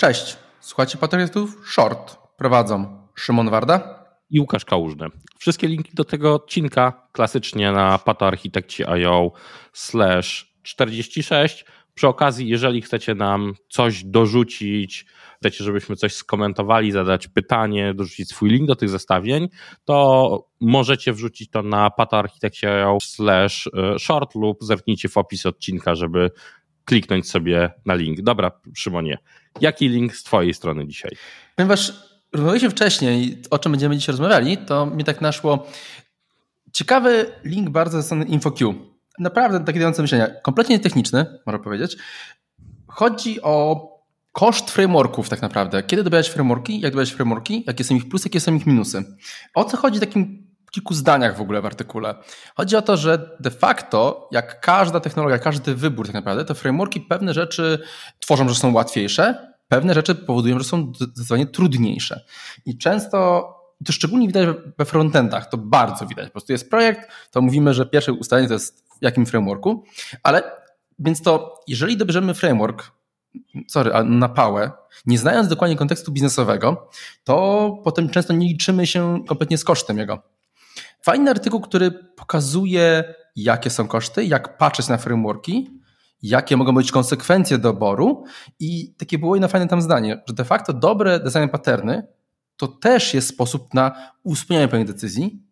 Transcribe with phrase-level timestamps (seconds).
[0.00, 2.16] Cześć, słuchajcie podcastów Short.
[2.36, 5.06] Prowadzą Szymon Warda i Łukasz Kałużny.
[5.38, 9.32] Wszystkie linki do tego odcinka klasycznie na patoarchitekci.io
[9.72, 11.64] slash 46.
[11.94, 15.06] Przy okazji, jeżeli chcecie nam coś dorzucić,
[15.40, 19.48] chcecie, żebyśmy coś skomentowali, zadać pytanie, dorzucić swój link do tych zestawień,
[19.84, 26.30] to możecie wrzucić to na patoarchitekci.io slash e, short lub zerknijcie w opis odcinka, żeby
[26.84, 28.20] kliknąć sobie na link.
[28.20, 29.18] Dobra, Szymonie,
[29.60, 31.10] jaki link z Twojej strony dzisiaj?
[31.56, 31.92] Ponieważ
[32.32, 35.66] rozmawialiśmy wcześniej, o czym będziemy dzisiaj rozmawiali, to mi tak naszło
[36.72, 38.74] ciekawy link bardzo ze InfoQ.
[39.18, 40.26] Naprawdę takie dające myślenia.
[40.42, 41.96] Kompletnie techniczny, można powiedzieć.
[42.86, 43.86] Chodzi o
[44.32, 45.82] koszt frameworków tak naprawdę.
[45.82, 49.04] Kiedy dobierać frameworki, jak dobierać frameworki, jakie są ich plusy, jakie są ich minusy.
[49.54, 52.14] O co chodzi takim kilku zdaniach w ogóle w artykule.
[52.56, 57.00] Chodzi o to, że de facto, jak każda technologia, każdy wybór tak naprawdę, to frameworki
[57.00, 57.78] pewne rzeczy
[58.20, 62.24] tworzą, że są łatwiejsze, pewne rzeczy powodują, że są zdecydowanie trudniejsze.
[62.66, 63.18] I często,
[63.84, 66.26] to szczególnie widać we frontendach, to bardzo widać.
[66.26, 69.84] Po prostu jest projekt, to mówimy, że pierwsze ustalenie to jest w jakim frameworku,
[70.22, 70.42] ale
[70.98, 72.90] więc to, jeżeli dobierzemy framework,
[73.68, 74.70] sorry, na pałę,
[75.06, 76.90] nie znając dokładnie kontekstu biznesowego,
[77.24, 80.22] to potem często nie liczymy się kompletnie z kosztem jego.
[81.02, 85.79] Fajny artykuł, który pokazuje, jakie są koszty, jak patrzeć na frameworki,
[86.22, 88.24] jakie mogą być konsekwencje doboru
[88.60, 92.06] i takie było jedno fajne tam zdanie, że de facto dobre design patterny
[92.56, 95.42] to też jest sposób na usprawnianie pewnych decyzji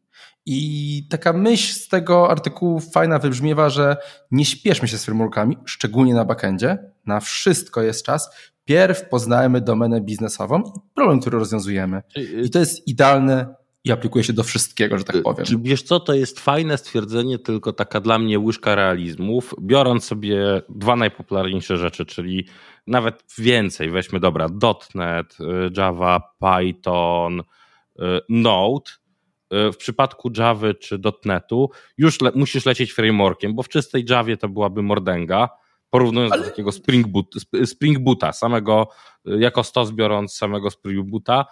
[0.47, 3.97] i taka myśl z tego artykułu fajna wybrzmiewa, że
[4.30, 8.30] nie śpieszmy się z frameworkami, szczególnie na backendzie, na wszystko jest czas.
[8.64, 12.03] Pierw poznajmy domenę biznesową i problem, który rozwiązujemy.
[12.44, 13.55] I to jest idealne
[13.89, 15.47] i aplikuje się do wszystkiego, że tak powiem.
[15.47, 20.62] Czy wiesz co, to jest fajne stwierdzenie, tylko taka dla mnie łyżka realizmów, biorąc sobie
[20.69, 22.47] dwa najpopularniejsze rzeczy, czyli
[22.87, 24.47] nawet więcej, weźmy dobra,
[24.94, 25.44] .NET, y,
[25.76, 28.91] Java, Python, y, Node,
[29.69, 34.37] y, w przypadku Java czy .NETu już le musisz lecieć frameworkiem, bo w czystej Javie
[34.37, 35.49] to byłaby mordęga,
[35.91, 36.43] porównując Ale...
[36.43, 37.34] do takiego Spring, Boot,
[37.65, 38.88] Spring Boota, samego,
[39.25, 41.47] jako stos biorąc samego Spring Boota,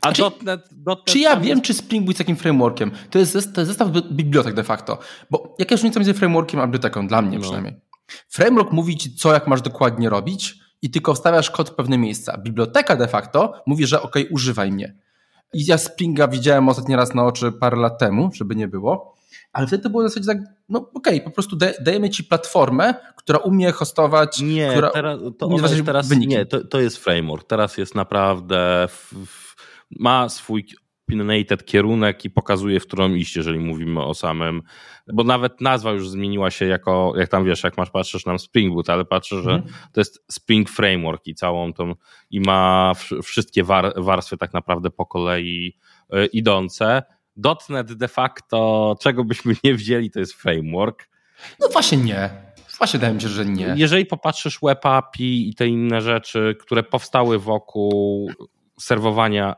[0.00, 2.90] a czy, .NET, .NET czy ja wiem, czy Spring Boot jest takim frameworkiem?
[3.10, 4.98] To jest, to jest zestaw bibliotek de facto.
[5.30, 7.08] Bo jaka jest różnica między frameworkiem a biblioteką?
[7.08, 7.42] Dla mnie no.
[7.42, 7.74] przynajmniej.
[8.28, 12.38] Framework mówi ci, co jak masz dokładnie robić i tylko wstawiasz kod w pewne miejsca.
[12.38, 14.96] Biblioteka de facto mówi, że ok, używaj mnie.
[15.54, 19.16] I ja Springa widziałem ostatni raz na oczy parę lat temu, żeby nie było,
[19.52, 20.38] ale wtedy to było w zasadzie tak,
[20.68, 25.46] no okej, okay, po prostu dajemy ci platformę, która umie hostować, nie, która teraz, to
[25.46, 27.46] umie teraz, Nie, to, to jest framework.
[27.46, 29.45] Teraz jest naprawdę w
[29.90, 30.66] ma swój
[31.06, 34.62] opinionated kierunek i pokazuje, w którą iść, jeżeli mówimy o samym,
[35.12, 38.74] bo nawet nazwa już zmieniła się jako, jak tam wiesz, jak masz, patrzysz na Spring
[38.74, 39.66] Boot, ale patrzę, że mm.
[39.92, 41.94] to jest Spring Framework i całą tą,
[42.30, 42.92] i ma
[43.22, 45.78] wszystkie war, warstwy tak naprawdę po kolei
[46.14, 47.02] y, idące.
[47.68, 51.08] .NET de facto, czego byśmy nie wzięli, to jest framework.
[51.60, 52.30] No właśnie nie.
[52.78, 53.74] Właśnie wydaje mi się, że nie.
[53.76, 58.30] Jeżeli popatrzysz Web API i te inne rzeczy, które powstały wokół
[58.80, 59.56] serwowania,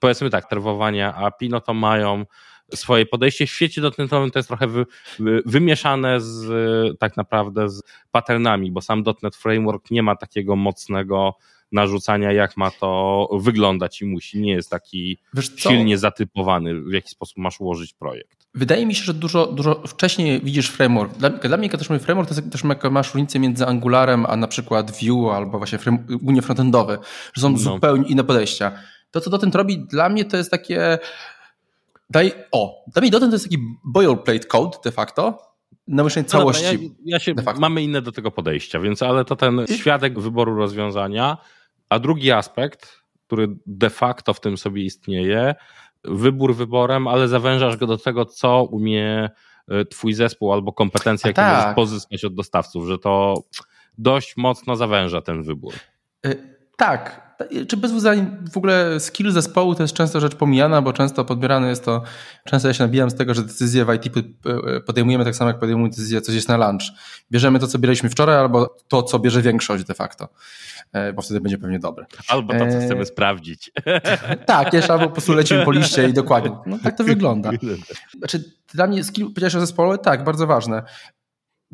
[0.00, 2.26] powiedzmy tak, serwowania API, no to mają
[2.74, 3.46] swoje podejście.
[3.46, 4.86] W świecie dotnetowym to jest trochę wy,
[5.18, 11.34] wy, wymieszane z tak naprawdę z patternami, bo sam .NET Framework nie ma takiego mocnego
[11.72, 14.40] narzucania, jak ma to wyglądać i musi.
[14.40, 15.18] Nie jest taki
[15.56, 18.43] silnie zatypowany, w jaki sposób masz ułożyć projekt.
[18.54, 21.16] Wydaje mi się, że dużo, dużo wcześniej widzisz framework.
[21.16, 24.90] Dla, dla mnie, mówię framework, to jest też masz różnicę między Angularem, a na przykład
[24.90, 25.78] Vue albo właśnie
[26.14, 26.98] ogólnie frontendowy,
[27.34, 27.58] że są no.
[27.58, 28.72] zupełnie inne podejścia.
[29.10, 30.98] To, co Dotnet robi, dla mnie to jest takie
[32.10, 35.54] daj, o, dla mnie Dotnet to jest taki boilerplate code de facto,
[35.88, 36.64] na myślenie całości.
[36.64, 40.56] No ja, ja się, mamy inne do tego podejścia, więc ale to ten świadek wyboru
[40.56, 41.36] rozwiązania,
[41.88, 45.54] a drugi aspekt, który de facto w tym sobie istnieje,
[46.04, 49.30] wybór wyborem, ale zawężasz go do tego, co umie
[49.68, 51.56] e, twój zespół albo kompetencje, jakie tak.
[51.56, 53.34] możesz pozyskać od dostawców, że to
[53.98, 55.74] dość mocno zawęża ten wybór.
[56.26, 57.33] Y tak,
[57.68, 61.68] czy bez uznań w ogóle skill zespołu to jest często rzecz pomijana, bo często podbierane
[61.68, 62.02] jest to,
[62.44, 64.14] często ja się nabijam z tego, że decyzje w IT
[64.86, 66.82] podejmujemy tak samo jak podejmujemy decyzję coś jest na lunch.
[67.30, 70.28] Bierzemy to, co bieraliśmy wczoraj, albo to, co bierze większość de facto,
[70.92, 72.06] e, bo wtedy będzie pewnie dobre.
[72.28, 73.06] Albo to, co chcemy e...
[73.06, 73.72] sprawdzić.
[74.46, 76.50] tak, jeszcze albo po prostu lecimy po liście i dokładnie.
[76.66, 77.50] No tak to wygląda.
[78.18, 78.44] Znaczy,
[78.74, 80.82] dla mnie skill, powiedziałeś o zespole, tak, bardzo ważne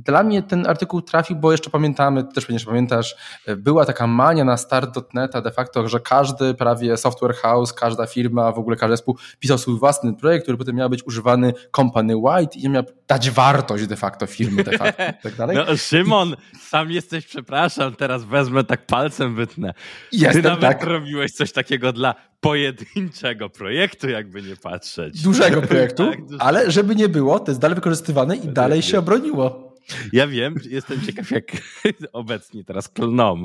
[0.04, 3.16] dla mnie ten artykuł trafił, bo jeszcze pamiętamy, też pewnie pamiętasz,
[3.56, 8.58] była taka mania na start.neta de facto, że każdy prawie software house, każda firma, w
[8.58, 12.68] ogóle każdy zespół pisał swój własny projekt, który potem miał być używany company wide i
[12.68, 15.56] miał dać wartość de facto firmy de facto i tak dalej.
[15.68, 19.74] No Szymon, sam jesteś, przepraszam, teraz wezmę tak palcem wytnę.
[20.12, 20.84] Jestem, Ty nawet tak.
[20.84, 25.22] robiłeś coś takiego dla pojedynczego projektu, jakby nie patrzeć.
[25.22, 26.42] Dużego projektu, Tak, dużego.
[26.44, 29.69] ale żeby nie było, to jest dalej wykorzystywane i dalej się obroniło.
[30.12, 31.44] Ja wiem, jestem ciekaw jak
[32.12, 33.44] obecnie teraz klną.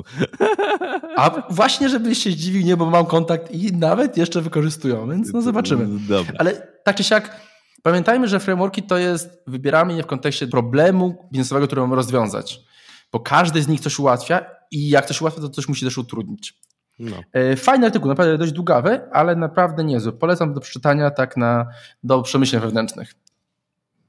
[1.16, 5.42] A właśnie, żebyś się zdziwił, nie, bo mam kontakt i nawet jeszcze wykorzystują, więc no
[5.42, 5.86] zobaczymy.
[6.08, 6.34] Dobra.
[6.38, 6.52] Ale
[6.84, 7.40] tak czy siak,
[7.82, 12.60] pamiętajmy, że frameworki to jest, wybieramy je w kontekście problemu biznesowego, który mamy rozwiązać.
[13.12, 16.54] Bo każdy z nich coś ułatwia i jak coś ułatwia, to coś musi też utrudnić.
[16.98, 17.16] No.
[17.32, 20.12] E, Fajny artykuł, naprawdę dość długawy, ale naprawdę niezły.
[20.12, 21.66] Polecam do przeczytania tak na,
[22.02, 23.14] do przemyśleń wewnętrznych.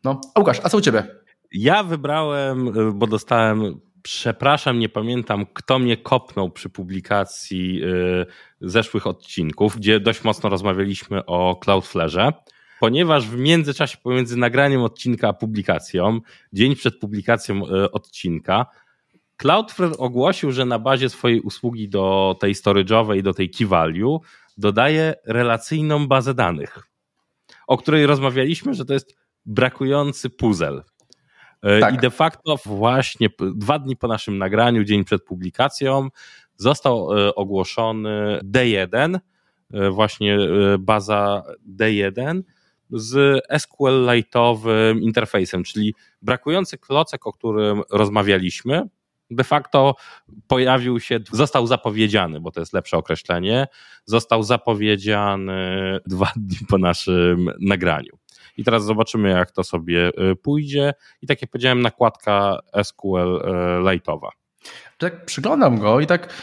[0.03, 1.07] No, a Łukasz, a co u Ciebie?
[1.51, 8.25] Ja wybrałem, y, bo dostałem, przepraszam, nie pamiętam, kto mnie kopnął przy publikacji y,
[8.61, 12.33] zeszłych odcinków, gdzie dość mocno rozmawialiśmy o Cloudflare'ze.
[12.79, 16.19] Ponieważ w międzyczasie pomiędzy nagraniem odcinka a publikacją,
[16.53, 18.65] dzień przed publikacją y, odcinka,
[19.37, 24.19] Cloudflare ogłosił, że na bazie swojej usługi do tej storage'owej, do tej key value,
[24.57, 26.79] dodaje relacyjną bazę danych,
[27.67, 30.83] o której rozmawialiśmy, że to jest brakujący puzzle.
[31.61, 31.93] E, Tak.
[31.95, 36.07] I de facto właśnie dwa dni po naszym nagraniu, dzień przed publikacją,
[36.55, 39.19] został e, ogłoszony D1,
[39.73, 40.37] e, właśnie
[40.79, 41.43] baza
[41.77, 42.41] D1
[42.89, 48.83] z SQL-Lite'owym interfejsem, czyli brakujący klocek, o którym rozmawialiśmy,
[49.31, 49.95] de facto
[50.47, 53.67] pojawił się, został zapowiedziany, bo to jest lepsze określenie,
[54.05, 58.17] został zapowiedziany dwa dni po naszym nagraniu.
[58.57, 60.93] I teraz zobaczymy, jak to sobie y, pójdzie.
[61.21, 63.41] I tak jak powiedziałem, nakładka SQL y,
[63.81, 64.29] Lite'owa.
[64.97, 66.33] Tak przyglądam go i tak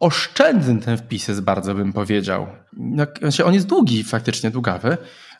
[0.00, 2.46] oszczędny ten wpis jest bardzo, bym powiedział.
[3.20, 4.96] Znaczy on jest długi, faktycznie długawy.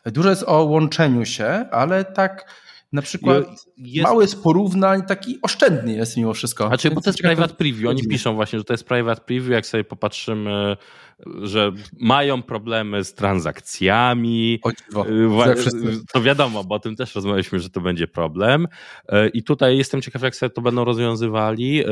[0.07, 2.45] Dużo jest o łączeniu się, ale tak
[2.93, 3.45] na przykład
[3.77, 6.67] Jest, mały jest porównań, taki oszczędny jest mimo wszystko.
[6.67, 7.91] Znaczy, bo to jest private preview.
[7.91, 9.49] Oni piszą właśnie, że to jest private preview.
[9.49, 10.77] Jak sobie popatrzymy,
[11.43, 14.61] że mają problemy z transakcjami.
[14.63, 16.03] O dziwo, Y.
[16.13, 18.69] To wiadomo, bo o tym też rozmawialiśmy, że to będzie problem.
[19.13, 21.85] Y, I tutaj jestem ciekaw, jak sobie to będą rozwiązywali.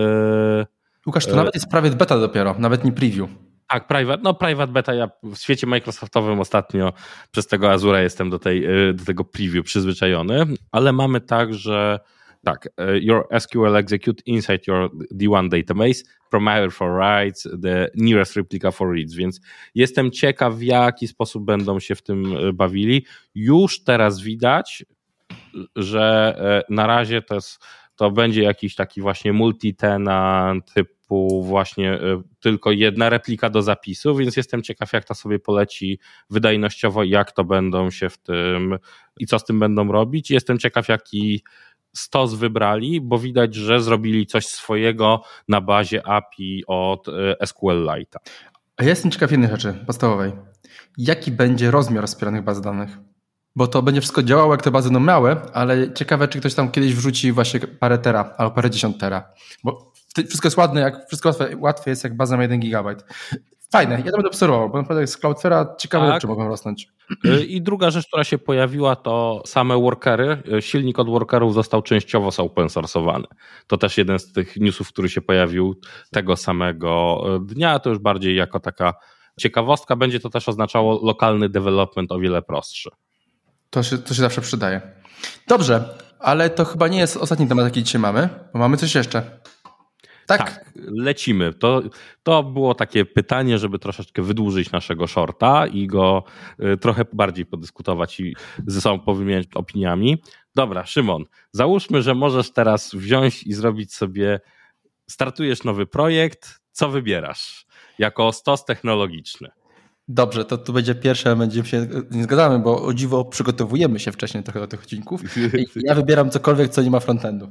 [1.08, 3.30] Łukasz, to e- nawet jest prawie beta dopiero, nawet nie preview.
[3.68, 6.92] Tak, private, no private beta, ja w świecie Microsoftowym ostatnio
[7.30, 12.00] przez tego Azura jestem do, tej, y, do tego preview przyzwyczajony, ale mamy tak, że
[12.44, 18.70] tak, y, your SQL execute inside your D1 database, primarily for writes, the nearest replica
[18.70, 19.40] for reads, więc
[19.74, 23.06] jestem ciekaw w jaki sposób będą się w tym bawili.
[23.34, 24.84] Już teraz widać,
[25.76, 27.64] że na razie to jest
[27.96, 30.60] to będzie jakiś taki właśnie multi-tenant
[31.08, 35.98] typu właśnie y, tylko jedna replika do zapisu, więc jestem ciekaw jak to sobie poleci
[36.30, 38.78] wydajnościowo jak to będą się w tym
[39.18, 40.30] i co z tym będą robić.
[40.30, 41.44] Jestem ciekaw jaki
[41.96, 48.18] stos wybrali, bo widać, że zrobili coś swojego na bazie API od y, SQLite.
[48.76, 50.32] A ja jestem ciekaw jednej rzeczy podstawowej.
[50.98, 52.98] Jaki będzie rozmiar wspieranych baz danych?
[53.56, 56.70] Bo to będzie wszystko działało, jak te bazy będą małe, ale ciekawe, czy ktoś tam
[56.70, 59.32] kiedyś wrzuci właśnie parę tera albo parę dziesiąt tera.
[59.64, 59.87] Bo
[60.24, 63.04] wszystko jest ładne, jak, wszystko łatwe, łatwe jest, jak baza ma 1 gigabajt.
[63.72, 66.14] Fajne, ja to będę obserwował, bo naprawdę z Cloudflare'a ciekawe Tak.
[66.14, 66.88] rzeczy mogą rosnąć.
[67.26, 70.42] Y, I druga rzecz, która się pojawiła, to same workery.
[70.58, 73.24] Y, Silnik od workerów został częściowo open source'owany.
[73.66, 77.78] To też jeden z tych newsów, który się pojawił tego samego y, dnia.
[77.78, 78.94] To już bardziej jako taka
[79.40, 79.96] ciekawostka.
[79.96, 82.90] Będzie to też oznaczało lokalny development o wiele prostszy.
[83.70, 84.80] To się, to się zawsze przydaje.
[85.48, 85.84] Dobrze,
[86.18, 89.22] ale to chyba nie jest ostatni temat, jaki dzisiaj mamy, bo mamy coś jeszcze.
[90.28, 90.38] Tak?
[90.38, 91.52] Tak, lecimy.
[91.52, 91.82] To,
[92.22, 96.24] to było takie pytanie, żeby troszeczkę wydłużyć naszego shorta i go
[96.60, 100.22] y, trochę bardziej podyskutować i ze sobą powymieniać opiniami.
[100.54, 104.40] Dobra, Szymon, załóżmy, że możesz teraz wziąć i zrobić sobie,
[105.06, 107.66] startujesz nowy projekt, co wybierasz
[107.98, 109.48] jako stos technologiczny?
[110.10, 114.42] Dobrze, to tu będzie pierwsze, będziemy się nie zgadzamy, bo o dziwo przygotowujemy się wcześniej
[114.42, 115.36] trochę do tych odcinków.
[115.36, 117.50] I ja wybieram cokolwiek, co nie ma frontendu.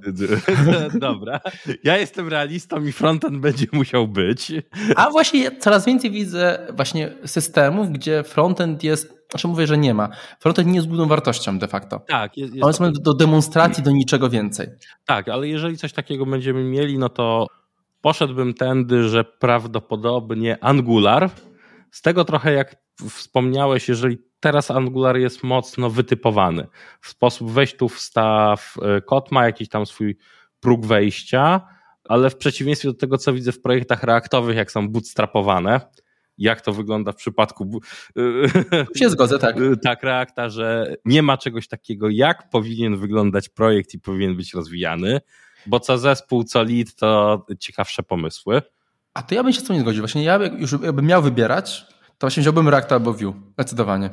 [0.99, 1.39] Dobra,
[1.83, 4.51] ja jestem realistą i frontend będzie musiał być.
[4.95, 10.09] A właśnie coraz więcej widzę właśnie systemów, gdzie frontend jest, znaczy mówię, że nie ma.
[10.39, 11.99] Frontend nie jest główną wartością de facto.
[12.07, 14.67] Tak, jest, On jest do, do demonstracji, do niczego więcej.
[15.05, 17.47] Tak, ale jeżeli coś takiego będziemy mieli, no to
[18.01, 21.29] poszedłbym tędy, że prawdopodobnie Angular.
[21.91, 22.75] Z tego trochę jak
[23.09, 26.67] wspomniałeś, jeżeli teraz Angular jest mocno wytypowany
[27.01, 30.17] w sposób weź tu wstaw, y, kod ma jakiś tam swój
[30.59, 31.61] próg wejścia,
[32.03, 35.81] ale w przeciwieństwie do tego, co widzę w projektach reaktowych, jak są bootstrapowane,
[36.37, 37.81] jak to wygląda w przypadku.
[38.95, 39.55] Się zgodzę, tak.
[39.83, 45.21] Tak, reakta, że nie ma czegoś takiego, jak powinien wyglądać projekt i powinien być rozwijany,
[45.65, 48.61] bo co zespół, co lead, to ciekawsze pomysły.
[49.17, 50.01] A to ja bym się z tym nie zgodził.
[50.01, 51.85] Właśnie ja już jakbym miał wybierać,
[52.17, 53.33] to właśnie wziąłbym React albo Vue.
[53.53, 54.09] Zdecydowanie.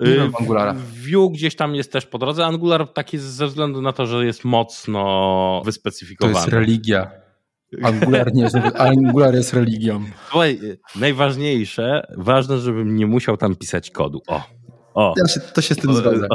[0.00, 0.74] Yy, Angulara.
[0.74, 2.46] Vue gdzieś tam jest też po drodze.
[2.46, 6.34] Angular taki ze względu na to, że jest mocno wyspecyfikowany.
[6.34, 7.10] To jest religia.
[7.82, 10.04] Angular, nie jest, Angular jest religią.
[10.30, 10.60] Słuchaj,
[10.96, 14.22] najważniejsze, ważne, żebym nie musiał tam pisać kodu.
[14.26, 14.42] O,
[14.94, 15.14] o.
[15.16, 16.28] Ja się, to się z tym zgodzę.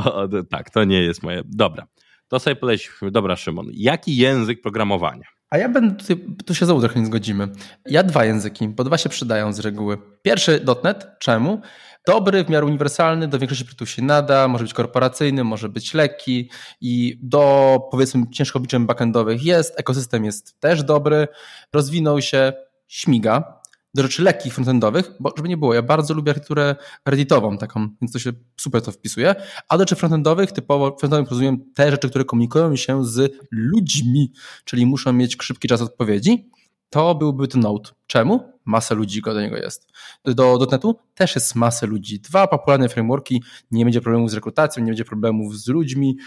[0.49, 1.41] tak, to nie jest moje.
[1.45, 1.87] Dobra,
[2.27, 3.11] to sobie polecimy.
[3.11, 5.34] Dobra, Szymon, jaki język programowania?
[5.49, 7.47] A ja będę, tutaj, tu się znowu trochę nie zgodzimy.
[7.85, 9.97] Ja dwa języki, bo dwa się przydają z reguły.
[10.21, 11.61] Pierwszy .NET, czemu?
[12.07, 16.49] Dobry, w miarę uniwersalny, do większości produktów się nada, może być korporacyjny, może być lekki
[16.81, 21.27] i do powiedzmy ciężko obliczeń backendowych jest, ekosystem jest też dobry,
[21.73, 22.53] rozwinął się,
[22.87, 23.61] śmiga.
[23.95, 26.75] Do rzeczy lekkich frontendowych, bo żeby nie było, ja bardzo lubię architekturę
[27.05, 29.35] redditową taką, więc to się super to wpisuje,
[29.69, 34.31] a do rzeczy frontendowych typowo frontendowym rozumiem te rzeczy, które komunikują się z ludźmi,
[34.65, 36.49] czyli muszą mieć szybki czas odpowiedzi,
[36.89, 37.89] to byłby to Node.
[38.07, 38.53] Czemu?
[38.65, 39.91] Masa ludzi do niego jest.
[40.25, 42.19] Do .NETu też jest masę ludzi.
[42.19, 46.17] Dwa popularne frameworki, nie będzie problemów z rekrutacją, nie będzie problemów z ludźmi.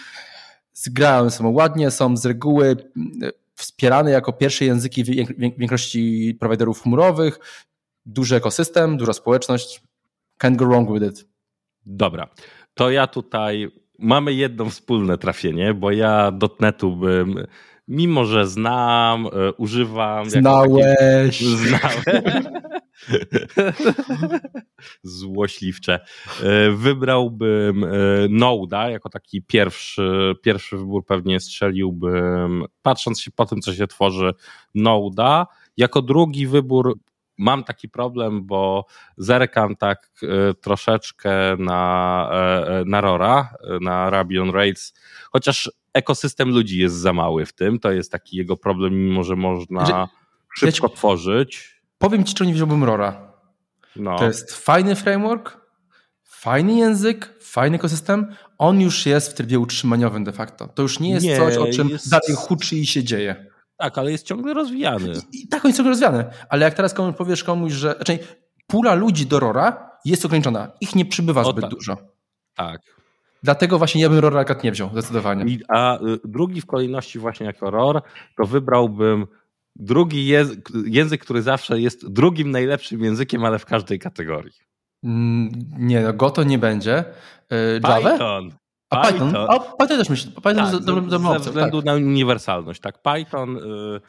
[0.75, 2.77] Zgrają są ładnie, są z reguły
[3.59, 5.05] wspierane jako pierwsze języki
[5.59, 7.39] większości prowajderów chmurowych.
[8.07, 9.83] Duży ekosystem, duża społeczność.
[10.43, 11.29] Can't go wrong with it.
[11.87, 12.29] Dobra,
[12.75, 17.47] to ja tutaj mamy jedno wspólne trafienie, bo ja .NETu bym
[17.89, 20.31] mimo że znam, e, używam.
[20.31, 21.41] Znałeś.
[21.41, 22.49] Znałem.
[25.03, 26.01] Złośliwcze.
[26.43, 27.89] E, wybrałbym e,
[28.31, 34.33] Noda jako taki pierwszy, pierwszy wybór, pewnie strzeliłbym, patrząc się po tym, co się tworzy,
[34.75, 35.47] Noda.
[35.77, 36.99] Jako drugi wybór
[37.39, 40.11] mam taki problem, bo zerkam tak
[40.61, 42.31] troszeczkę na,
[42.87, 44.95] na Rora, na Ruby on Rails,
[45.33, 47.79] chociaż ekosystem ludzi jest za mały w tym.
[47.79, 50.07] To jest taki jego problem, mimo że można że,
[50.55, 51.81] szybko ja ci, tworzyć.
[51.99, 53.33] Powiem ci, czy nie wziąłbym Rora.
[53.97, 54.19] No.
[54.19, 55.61] To jest fajny framework,
[56.25, 58.35] fajny język, fajny ekosystem.
[58.59, 60.69] On już jest w trybie utrzymaniowym de facto.
[60.69, 62.11] To już nie jest nie, coś, o czym jest...
[62.11, 63.48] dalej huczy i się dzieje.
[63.79, 65.13] Tak, ale jest ciągle rozwijany.
[65.33, 66.25] I, i tak, on jest ciągle rozwijany.
[66.49, 67.95] Ale jak teraz komuś powiesz komuś, że...
[67.95, 68.19] Znaczy,
[68.67, 70.73] pula ludzi do Rora jest ograniczona.
[70.81, 71.71] Ich nie przybywa zbyt tak.
[71.71, 71.97] dużo.
[72.55, 72.81] Tak.
[73.43, 75.45] Dlatego właśnie ja bym Rora Cat nie wziął, zdecydowanie.
[75.53, 78.03] I, a y, drugi w kolejności właśnie jako Ror,
[78.37, 79.27] to wybrałbym
[79.77, 84.53] drugi język, język, który zawsze jest drugim najlepszym językiem, ale w każdej kategorii.
[85.05, 87.05] Mm, nie, no Go to nie będzie.
[87.53, 88.11] Y, Java?
[88.11, 88.51] Python.
[88.91, 89.35] A Python?
[89.79, 90.33] Python, też myślę.
[90.33, 91.87] Python tak, z, ze, ze względu tak.
[91.87, 92.81] na uniwersalność.
[92.81, 93.55] Tak, Python.
[93.55, 94.01] Yy,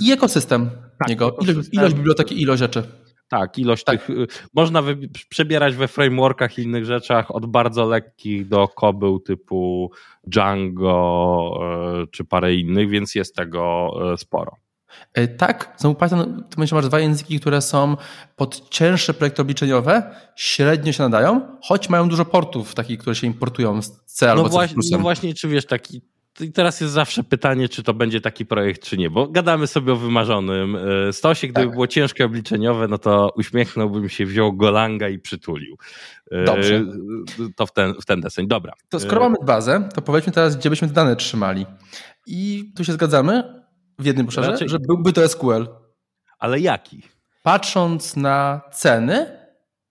[0.00, 1.36] I ekosystem tak, niego.
[1.40, 2.82] Ilość, ilość biblioteki, ilość rzeczy.
[3.28, 4.06] Tak, ilość tak.
[4.06, 4.10] tych.
[4.10, 4.82] Y, można
[5.28, 9.90] przebierać we frameworkach i innych rzeczach od bardzo lekkich do kobył typu
[10.24, 11.60] Django
[12.02, 14.52] e, czy parę innych, więc jest tego sporo.
[15.14, 17.96] E, tak, znowu Python, masz dwa języki, które są
[18.36, 23.82] pod cięższe projekty obliczeniowe, średnio się nadają, choć mają dużo portów takich, które się importują
[23.82, 24.88] z C no albo właśnie, C++.
[24.92, 26.02] No właśnie, czy wiesz, taki
[26.40, 29.92] i teraz jest zawsze pytanie, czy to będzie taki projekt, czy nie, bo gadamy sobie
[29.92, 31.48] o wymarzonym e, stosie.
[31.48, 31.70] Gdyby tak.
[31.72, 35.76] było ciężkie obliczeniowe, no to uśmiechnąłbym się, wziął Golanga i przytulił.
[36.30, 36.84] E, Dobrze.
[37.56, 38.48] To w ten, w ten deseń.
[38.48, 38.72] Dobra.
[38.88, 41.66] To skoro mamy bazę, to powiedzmy teraz, gdzie byśmy te dane trzymali.
[42.26, 43.57] I tu się zgadzamy
[43.98, 44.68] w jednym obszarze, Raczej...
[44.68, 45.68] że byłby to SQL.
[46.38, 47.02] Ale jaki?
[47.42, 49.38] Patrząc na ceny,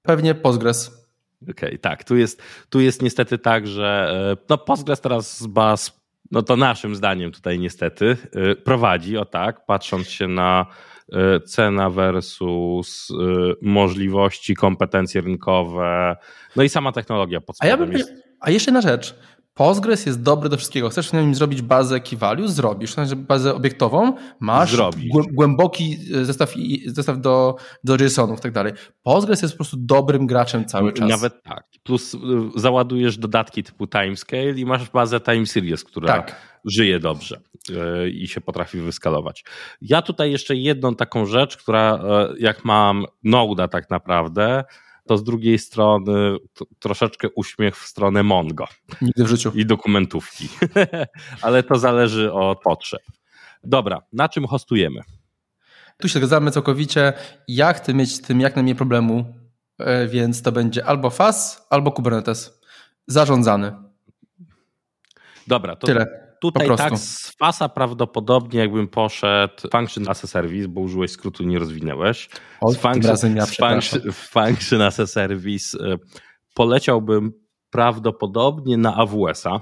[0.02, 1.08] pewnie Postgres.
[1.42, 2.04] Okej, okay, tak.
[2.04, 5.98] Tu jest, tu jest niestety tak, że e, no Postgres teraz z baz
[6.32, 8.18] no to naszym zdaniem tutaj niestety
[8.52, 10.66] y, prowadzi, o tak, patrząc się na
[11.36, 13.08] y, cena versus
[13.62, 16.16] możliwości, kompetencje rynkowe,
[16.56, 18.14] no i sama technologia pod a, ja bym, jest...
[18.40, 19.16] a jeszcze jedna rzecz.
[19.58, 20.90] Postgres jest dobry do wszystkiego.
[20.90, 22.48] Chcesz w nim zrobić bazę key value?
[22.48, 22.94] Zrobisz.
[22.94, 25.12] Znaczy bazę obiektową, masz Zrobisz.
[25.34, 26.54] głęboki e, zestaw,
[26.86, 28.74] zestaw do, do JSONów i tak dalej.
[29.04, 31.10] Postgres jest po prostu dobrym graczem cały czas.
[31.10, 31.64] Nawet tak.
[31.84, 32.18] Plus e,
[32.56, 36.36] załadujesz dodatki typu timescale i masz bazę time series, która tak.
[36.66, 37.42] żyje dobrze
[37.76, 39.44] e, i się potrafi wyskalować.
[39.82, 42.00] Ja tutaj jeszcze jedną taką rzecz, która
[42.40, 44.64] jak mam Node'a tak naprawdę,
[45.08, 46.38] to z drugiej strony
[46.80, 48.68] troszeczkę uśmiech w stronę Mongo.
[49.02, 49.52] Nigdy w życiu.
[49.56, 50.50] I dokumentówki.
[51.42, 53.02] Ale to zależy od potrzeb.
[53.64, 55.02] Dobra, na czym hostujemy?
[55.98, 57.14] Tu się zgadzamy całkowicie.
[57.48, 59.34] Ja chcę mieć z tym jak najmniej problemu,
[59.80, 62.62] e, więc to będzie albo FAS, albo Kubernetes.
[63.08, 63.74] Zarządzany.
[65.48, 66.27] Dobra, to Tyle.
[66.42, 71.60] Tutaj tak z fasa prawdopodobnie jakbym poszedł function as a service, bo użyłeś skrótu nie
[71.60, 72.30] rozwinęłeś.
[72.62, 75.98] O, z function, razem ja function, function as a service y,
[76.54, 77.32] poleciałbym
[77.70, 79.62] prawdopodobnie na AWS-a,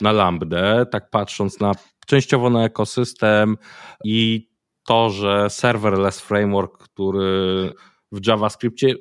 [0.00, 1.72] na Lambda, tak patrząc na
[2.06, 3.56] częściowo na ekosystem
[4.04, 4.48] i
[4.86, 7.72] to, że serverless framework, który
[8.12, 8.94] w JavaScriptie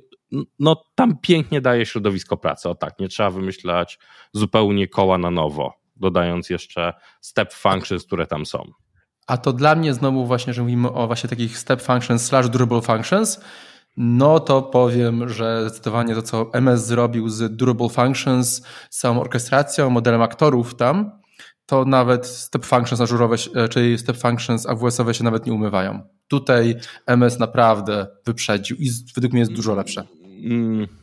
[0.59, 2.69] no tam pięknie daje środowisko pracy.
[2.69, 3.99] O tak, nie trzeba wymyślać
[4.33, 8.71] zupełnie koła na nowo, dodając jeszcze step functions, które tam są.
[9.27, 12.81] A to dla mnie znowu właśnie, że mówimy o właśnie takich step functions slash durable
[12.81, 13.41] functions,
[13.97, 19.89] no to powiem, że zdecydowanie to, co MS zrobił z durable functions, z całą orkestracją,
[19.89, 21.21] modelem aktorów tam,
[21.65, 26.01] to nawet step functions ażurowe, e, czyli step functions AWS-owe się nawet nie umywają.
[26.27, 30.03] Tutaj MS naprawdę wyprzedził i według mnie jest dużo lepsze.
[30.43, 31.00] Mm.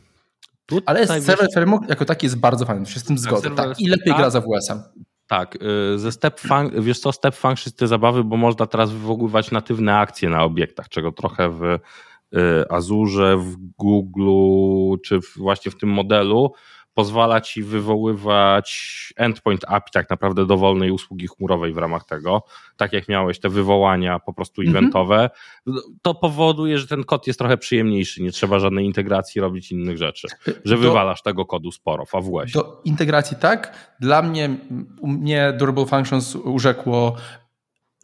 [0.85, 1.53] Ale server wiesz...
[1.53, 3.51] framework jako taki jest bardzo fajny, się z tym tak, zgodzę.
[3.51, 4.81] Tak, I lepiej tak, gra za WS-em.
[5.27, 5.57] Tak,
[5.95, 9.97] y, ze step fun- wiesz co, step functions te zabawy, bo można teraz wywoływać natywne
[9.97, 11.79] akcje na obiektach, czego trochę w y,
[12.69, 16.53] Azure, w Google, czy właśnie w tym modelu
[16.93, 18.69] pozwala ci wywoływać
[19.17, 22.43] endpoint API tak naprawdę dowolnej usługi chmurowej w ramach tego,
[22.77, 24.77] tak jak miałeś te wywołania po prostu mhm.
[24.77, 25.29] eventowe,
[26.01, 30.27] to powoduje, że ten kod jest trochę przyjemniejszy, nie trzeba żadnej integracji robić innych rzeczy,
[30.65, 32.51] że do, wywalasz tego kodu sporo w AWS.
[32.51, 34.57] Do integracji tak, dla mnie,
[34.99, 37.15] u mnie Durable Functions urzekło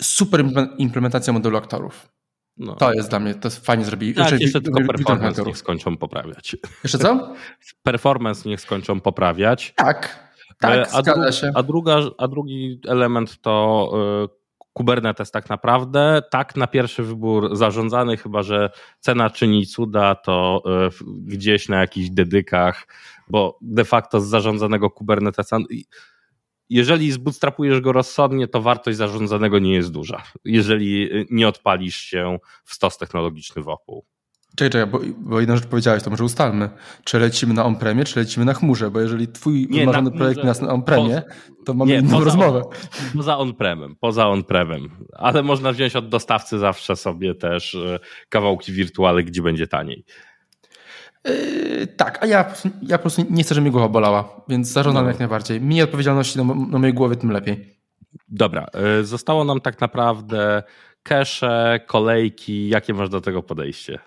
[0.02, 0.46] super
[0.78, 2.15] implementacja modelu aktorów.
[2.58, 2.76] No.
[2.76, 4.14] To jest dla mnie, to jest fajnie zrobili.
[4.14, 6.56] Tak, znaczy, jeszcze tylko performance niech skończą poprawiać.
[6.84, 7.34] Jeszcze co?
[7.84, 9.74] Performance niech skończą poprawiać.
[9.76, 11.52] Tak, tak, e, a, dru się.
[11.56, 13.90] A, druga, a drugi element to
[14.26, 16.22] y, Kubernetes tak naprawdę.
[16.32, 18.70] Tak na pierwszy wybór zarządzany, chyba że
[19.00, 20.64] cena czyni cuda, to
[21.02, 22.88] y, gdzieś na jakichś dedykach,
[23.28, 25.58] bo de facto z zarządzanego Kubernetesa
[26.70, 32.74] jeżeli zbootstrapujesz go rozsądnie, to wartość zarządzanego nie jest duża, jeżeli nie odpalisz się w
[32.74, 34.06] stos technologiczny wokół.
[34.56, 36.70] Czekaj, czekaj, bo, bo jedną rzecz powiedziałeś, to może ustalmy.
[37.04, 38.92] Czy lecimy na on-premie, czy lecimy na chmurze?
[38.92, 41.22] Bo jeżeli twój nie, wymarzony na projekt jest na on-premie,
[41.66, 42.62] to mamy nie, inną rozmowę.
[42.64, 42.72] On,
[43.18, 44.90] poza on-premem, poza on-premem.
[45.14, 48.00] Ale można wziąć od dostawcy zawsze sobie też e,
[48.30, 50.06] kawałki wirtuale, gdzie będzie taniej.
[51.26, 55.04] Yy, tak, a ja, ja po prostu nie chcę, żeby mi głowa bolała, więc zarządzam
[55.04, 55.10] no.
[55.10, 55.62] jak najbardziej.
[55.62, 57.80] Mniej odpowiedzialności na, na mojej głowie, tym lepiej.
[58.28, 60.64] Dobra, yy, zostało nam tak naprawdę
[61.04, 62.70] cache, kolejki.
[62.70, 64.00] Jakie masz do tego podejście?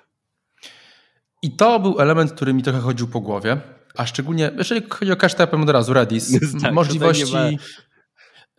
[1.42, 3.60] I to był element, który mi trochę chodził po głowie,
[3.96, 6.38] a szczególnie, jeżeli chodzi o cache, to ja powiem od razu Redis.
[6.62, 7.58] tak, możliwości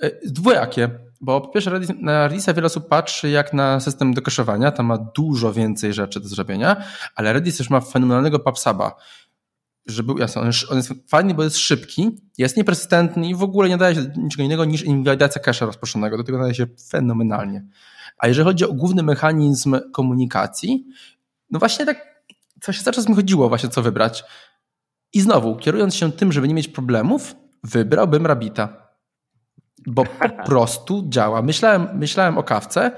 [0.02, 0.90] yy, dwojakie.
[1.22, 4.98] Bo po pierwsze na Redisa wiele osób patrzy jak na system do kaszowania, tam ma
[4.98, 6.84] dużo więcej rzeczy do zrobienia,
[7.16, 8.96] ale Redis już ma fenomenalnego PubSuba,
[9.86, 13.96] żeby jasno, on jest fajny, bo jest szybki, jest niepersystentny i w ogóle nie daje
[13.96, 16.18] się niczego innego niż invalidacja cache'a rozproszonego.
[16.18, 17.66] Do tego nadaje się fenomenalnie.
[18.18, 20.86] A jeżeli chodzi o główny mechanizm komunikacji,
[21.52, 22.24] no właśnie tak,
[22.62, 24.24] co się cały czas mi chodziło właśnie, co wybrać.
[25.14, 28.89] I znowu, kierując się tym, żeby nie mieć problemów, wybrałbym Rabita
[29.90, 31.42] bo po prostu działa.
[31.42, 32.92] Myślałem, myślałem o kawce,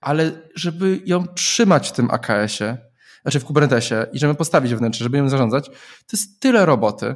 [0.00, 2.78] ale żeby ją trzymać w tym AKS-ie,
[3.22, 7.14] znaczy w Kubernetesie i żeby postawić wnętrze, żeby ją zarządzać, to jest tyle roboty.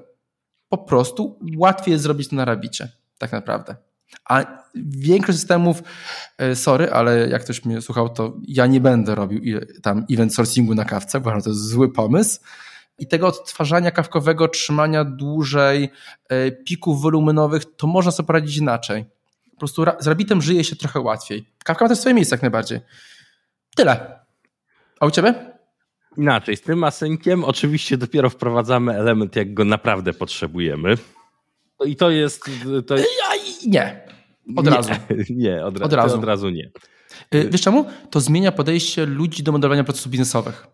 [0.69, 3.77] Po prostu łatwiej jest zrobić to na Rabicie, tak naprawdę.
[4.29, 5.83] A większość systemów,
[6.39, 10.75] e, sorry, ale jak ktoś mnie słuchał, to ja nie będę robił tam event sourcingu
[10.75, 12.41] na kawce, uważam, to jest zły pomysł
[13.01, 15.91] i tego odtwarzania kawkowego, trzymania dłużej
[16.29, 19.05] e, pików wolumenowych, to można sobie poradzić inaczej.
[19.51, 21.47] Po prostu z Rabbitem żyje się trochę łatwiej.
[21.65, 22.81] Kawka ma też swoje miejsce jak najbardziej.
[23.77, 24.21] Tyle.
[25.01, 25.35] A u ciebie?
[26.17, 30.95] Inaczej, z tym asynkiem oczywiście dopiero wprowadzamy element, jak go naprawdę potrzebujemy.
[31.85, 32.51] I to jest...
[32.87, 32.97] To...
[33.67, 34.05] Nie,
[34.57, 34.91] od nie, razu.
[35.31, 36.19] Nie, od, od razu.
[36.19, 36.71] od razu nie.
[37.31, 37.85] E, wiesz czemu?
[38.11, 40.67] To zmienia podejście ludzi do modelowania procesów biznesowych.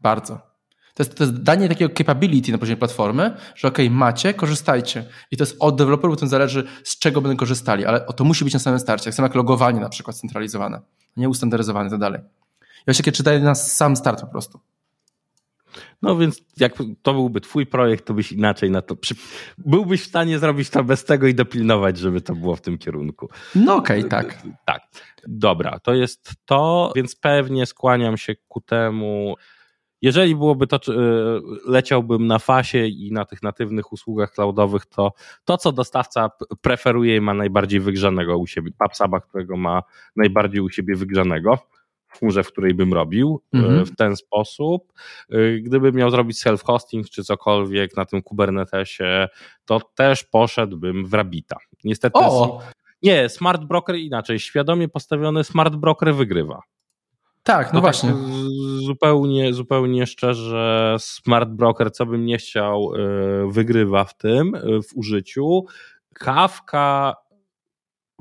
[0.00, 0.55] Bardzo.
[0.96, 5.04] To jest, to jest danie takiego capability na poziomie platformy, że ok, macie, korzystajcie.
[5.30, 8.54] I to jest od deweloperów, tym zależy, z czego będą korzystali, ale to musi być
[8.54, 9.08] na samym starcie.
[9.08, 10.80] Jak samo jak logowanie na przykład centralizowane,
[11.16, 12.20] nie ustandaryzowane i tak dalej.
[12.86, 14.60] Właśnie takie czytają na sam start po prostu.
[16.02, 18.96] No więc jak to byłby twój projekt, to byś inaczej na to.
[18.96, 19.14] Przy...
[19.58, 23.28] Byłbyś w stanie zrobić to bez tego i dopilnować, żeby to było w tym kierunku.
[23.54, 24.42] No okej, okay, tak.
[24.64, 24.82] Tak.
[25.28, 29.34] Dobra, to jest to, więc pewnie skłaniam się ku temu,
[30.02, 31.00] jeżeli byłoby to, e,
[31.66, 35.12] leciałbym na fasie i na tych natywnych usługach cloudowych, to
[35.44, 36.30] to, co dostawca
[36.60, 39.82] preferuje i ma najbardziej wygrzanego u siebie, PubSuba, którego ma
[40.16, 41.58] najbardziej u siebie wygrzanego,
[42.08, 43.86] w chmurze, w której bym robił e, mhm.
[43.86, 44.92] w ten sposób.
[45.30, 49.28] E, gdybym miał zrobić self-hosting czy cokolwiek na tym Kubernetesie,
[49.64, 51.56] to też poszedłbym w Rabita.
[51.84, 52.18] Niestety.
[52.18, 52.60] O!
[53.02, 54.38] Nie, smart broker inaczej.
[54.38, 56.62] Świadomie postawiony smart broker wygrywa.
[57.46, 58.08] Tak, no, właśnie.
[58.08, 58.18] Tak,
[58.86, 64.96] zupełnie, zupełnie szczerze, smart broker, co bym nie chciał, y, wygrywa w tym, y, w
[64.96, 65.64] użyciu.
[66.14, 67.14] Kawka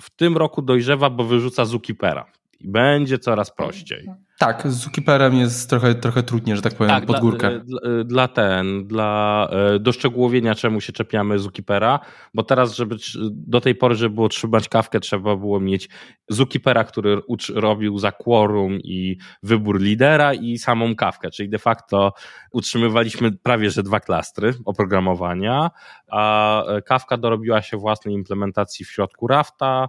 [0.02, 2.26] w tym roku dojrzewa, bo wyrzuca Zukipera
[2.60, 4.10] i będzie coraz prościej.
[4.40, 7.50] Tak, z Zookeeperem jest trochę, trochę trudniej, że tak powiem, tak, pod górkę.
[7.50, 12.00] Dla, dla, dla, ten, dla e, doszczegółowienia, czemu się czepiamy Zookeepera,
[12.34, 12.96] bo teraz, żeby
[13.32, 15.90] do tej pory, żeby było trzymać kawkę, trzeba było mieć
[16.30, 17.22] Zookeepera, który
[17.54, 22.14] robił za quorum i wybór lidera i samą kawkę, czyli de facto
[22.52, 25.72] utrzymywaliśmy prawie, że dwa klastry oprogramowania,
[26.08, 29.88] a e, kawka dorobiła się własnej implementacji w środku Rafta,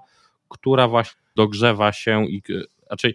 [0.49, 2.43] która właśnie dogrzewa się i
[2.91, 3.15] raczej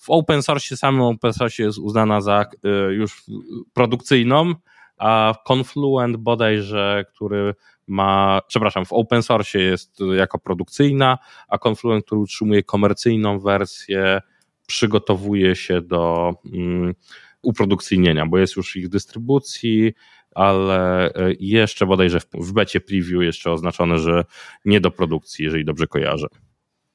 [0.00, 2.44] w open source, samym open source jest uznana za
[2.90, 3.24] y, już
[3.72, 4.54] produkcyjną,
[4.96, 7.54] a Confluent bodajże, który
[7.86, 14.20] ma, przepraszam, w open source jest jako produkcyjna, a Confluent, który utrzymuje komercyjną wersję,
[14.66, 16.94] przygotowuje się do um,
[17.42, 19.92] uprodukcyjnienia, bo jest już ich dystrybucji,
[20.34, 24.24] ale y, jeszcze bodajże w, w becie preview jeszcze oznaczone, że
[24.64, 26.26] nie do produkcji, jeżeli dobrze kojarzę.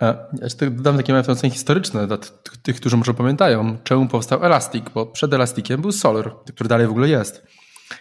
[0.02, 2.18] Ja jeszcze dodam takie małe historyczne dla
[2.64, 6.92] tych, którzy może pamiętają, czemu powstał Elastic, bo przed Elastikiem był Solar, który dalej w
[6.92, 7.44] ogóle jest.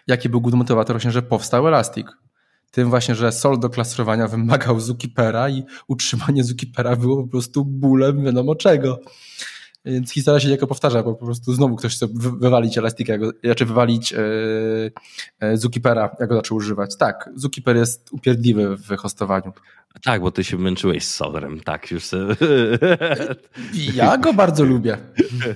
[0.06, 2.06] Jaki był główny motywator właśnie, że powstał Elastic?
[2.70, 8.24] Tym właśnie, że Sol do klasowania wymagał Zukipera i utrzymanie Zukipera było po prostu bólem
[8.24, 8.98] wiadomo czego.
[9.84, 12.06] Więc historia się jako powtarza, bo po prostu znowu ktoś chce
[12.40, 13.12] wywalić Elastica,
[13.44, 14.18] znaczy wywalić e,
[15.40, 16.96] e, Zukipera, jak go zaczął używać.
[16.96, 19.52] Tak, Zukiper jest upierdliwy w hostowaniu.
[20.02, 22.04] Tak, bo ty się męczyłeś z Solarem, tak już.
[23.94, 24.98] Ja go bardzo lubię.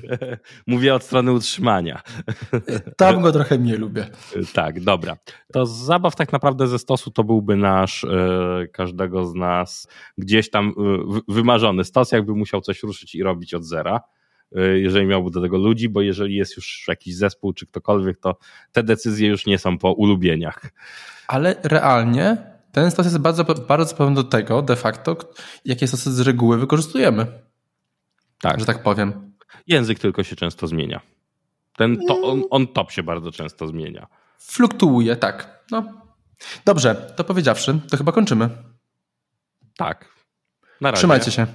[0.67, 2.03] Mówię od strony utrzymania.
[2.97, 4.07] Tam go trochę mniej lubię.
[4.55, 5.17] Tak, dobra.
[5.53, 9.89] To z zabaw tak naprawdę ze stosu to byłby nasz, e, każdego z nas
[10.19, 10.75] gdzieś tam
[11.29, 14.01] wymarzony stos, jakby musiał coś ruszyć i robić od zera.
[14.57, 18.37] Y, jeżeli miałby do tego ludzi, bo jeżeli jest już jakiś zespół czy ktokolwiek, to
[18.73, 20.63] te decyzje już nie są po ulubieniach.
[21.29, 22.37] Ale realnie
[22.73, 25.17] ten stos jest bardzo, bardzo podobny do tego de facto,
[25.65, 27.27] jakie stosy z reguły wykorzystujemy.
[28.41, 28.61] Tak.
[28.61, 29.33] Że tak powiem.
[29.67, 31.01] Język tylko się często zmienia.
[31.77, 34.07] Ten to, on, on top się bardzo często zmienia.
[34.39, 35.65] Fluktuuje, tak.
[35.71, 35.85] No.
[36.65, 38.51] Dobrze, to powiedziawszy, to chyba kończymy.
[39.77, 40.09] Tak.
[40.81, 40.99] Na razie.
[40.99, 41.47] Trzymajcie się.